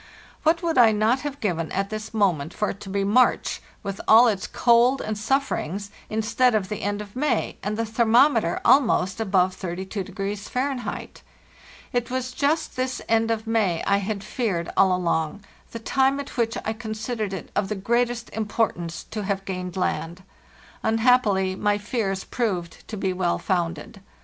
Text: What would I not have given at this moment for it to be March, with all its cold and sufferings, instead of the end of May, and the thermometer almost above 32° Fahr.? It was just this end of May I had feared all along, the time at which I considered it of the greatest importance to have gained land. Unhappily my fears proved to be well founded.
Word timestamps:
What 0.41 0.63
would 0.63 0.79
I 0.79 0.91
not 0.91 1.19
have 1.19 1.39
given 1.39 1.71
at 1.71 1.91
this 1.91 2.11
moment 2.11 2.55
for 2.55 2.71
it 2.71 2.79
to 2.79 2.89
be 2.89 3.03
March, 3.03 3.61
with 3.83 4.01
all 4.07 4.27
its 4.27 4.47
cold 4.47 4.99
and 4.99 5.15
sufferings, 5.15 5.91
instead 6.09 6.55
of 6.55 6.69
the 6.69 6.81
end 6.81 7.01
of 7.03 7.15
May, 7.15 7.57
and 7.61 7.77
the 7.77 7.85
thermometer 7.85 8.59
almost 8.65 9.21
above 9.21 9.55
32° 9.55 10.39
Fahr.? 10.49 11.07
It 11.93 12.09
was 12.09 12.31
just 12.31 12.75
this 12.75 12.99
end 13.07 13.29
of 13.29 13.45
May 13.45 13.83
I 13.85 13.97
had 13.97 14.23
feared 14.23 14.71
all 14.75 14.95
along, 14.95 15.43
the 15.69 15.77
time 15.77 16.19
at 16.19 16.35
which 16.35 16.57
I 16.65 16.73
considered 16.73 17.31
it 17.31 17.51
of 17.55 17.69
the 17.69 17.75
greatest 17.75 18.31
importance 18.31 19.03
to 19.11 19.21
have 19.25 19.45
gained 19.45 19.77
land. 19.77 20.23
Unhappily 20.81 21.55
my 21.55 21.77
fears 21.77 22.23
proved 22.23 22.87
to 22.87 22.97
be 22.97 23.13
well 23.13 23.37
founded. 23.37 24.01